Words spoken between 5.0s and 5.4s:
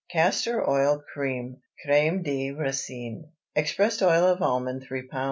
lb.